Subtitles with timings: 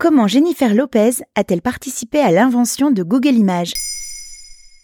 [0.00, 3.72] Comment Jennifer Lopez a-t-elle participé à l'invention de Google Images?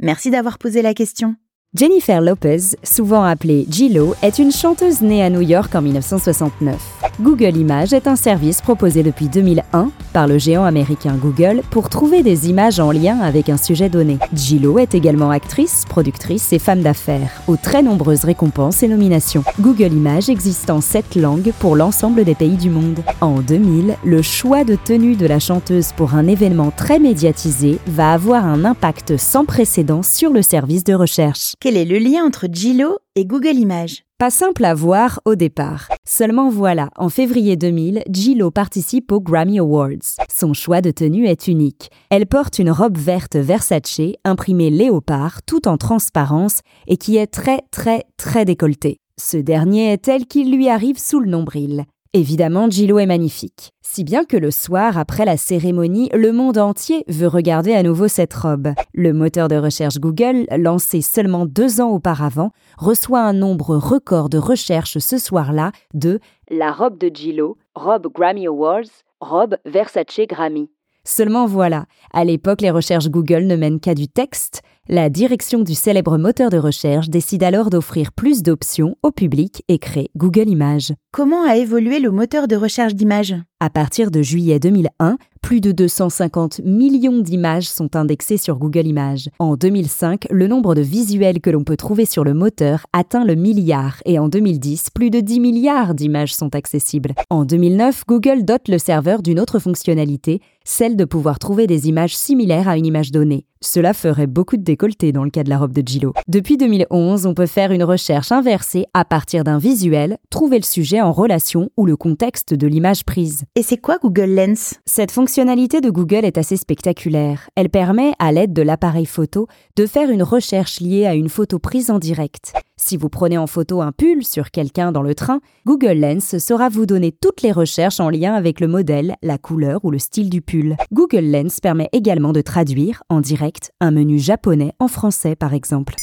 [0.00, 1.36] Merci d'avoir posé la question.
[1.74, 6.95] Jennifer Lopez, souvent appelée J-Lo, est une chanteuse née à New York en 1969.
[7.18, 12.22] Google Images est un service proposé depuis 2001 par le géant américain Google pour trouver
[12.22, 14.18] des images en lien avec un sujet donné.
[14.34, 19.44] J-Lo est également actrice, productrice et femme d'affaires, aux très nombreuses récompenses et nominations.
[19.60, 23.00] Google Images existe en sept langues pour l'ensemble des pays du monde.
[23.22, 28.12] En 2000, le choix de tenue de la chanteuse pour un événement très médiatisé va
[28.12, 31.54] avoir un impact sans précédent sur le service de recherche.
[31.60, 35.88] Quel est le lien entre Gilo et Google Images Pas simple à voir au départ.
[36.06, 40.20] Seulement voilà, en février 2000, Gilo participe aux Grammy Awards.
[40.28, 41.90] Son choix de tenue est unique.
[42.10, 47.62] Elle porte une robe verte Versace imprimée léopard tout en transparence et qui est très
[47.70, 49.00] très très décolletée.
[49.18, 51.86] Ce dernier est tel qu'il lui arrive sous le nombril.
[52.16, 53.72] Évidemment, Gillo est magnifique.
[53.82, 58.08] Si bien que le soir, après la cérémonie, le monde entier veut regarder à nouveau
[58.08, 58.68] cette robe.
[58.94, 64.38] Le moteur de recherche Google, lancé seulement deux ans auparavant, reçoit un nombre record de
[64.38, 68.88] recherches ce soir-là de La robe de Gillo, robe Grammy Awards,
[69.20, 70.70] robe Versace Grammy.
[71.04, 75.74] Seulement voilà, à l'époque les recherches Google ne mènent qu'à du texte, la direction du
[75.74, 80.92] célèbre moteur de recherche décide alors d'offrir plus d'options au public et crée Google Images.
[81.12, 83.34] Comment a évolué le moteur de recherche d'images?
[83.58, 89.28] À partir de juillet 2001, plus de 250 millions d'images sont indexées sur Google Images.
[89.38, 93.34] En 2005, le nombre de visuels que l'on peut trouver sur le moteur atteint le
[93.34, 97.14] milliard et en 2010, plus de 10 milliards d'images sont accessibles.
[97.30, 102.16] En 2009, Google dote le serveur d'une autre fonctionnalité, celle de pouvoir trouver des images
[102.16, 103.46] similaires à une image donnée.
[103.66, 106.14] Cela ferait beaucoup de décolleté dans le cas de la robe de Gillo.
[106.28, 111.00] Depuis 2011, on peut faire une recherche inversée à partir d'un visuel, trouver le sujet
[111.00, 113.42] en relation ou le contexte de l'image prise.
[113.56, 114.76] Et c'est quoi Google Lens?
[114.84, 117.50] Cette fonctionnalité de Google est assez spectaculaire.
[117.56, 121.58] Elle permet, à l'aide de l'appareil photo, de faire une recherche liée à une photo
[121.58, 122.52] prise en direct.
[122.88, 126.68] Si vous prenez en photo un pull sur quelqu'un dans le train, Google Lens saura
[126.68, 130.30] vous donner toutes les recherches en lien avec le modèle, la couleur ou le style
[130.30, 130.76] du pull.
[130.92, 135.96] Google Lens permet également de traduire, en direct, un menu japonais en français par exemple.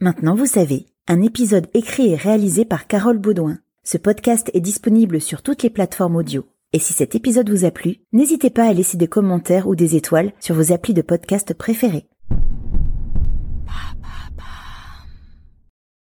[0.00, 3.56] Maintenant vous savez, un épisode écrit et réalisé par Carole Baudouin.
[3.84, 6.44] Ce podcast est disponible sur toutes les plateformes audio.
[6.74, 9.96] Et si cet épisode vous a plu, n'hésitez pas à laisser des commentaires ou des
[9.96, 12.06] étoiles sur vos applis de podcast préférés.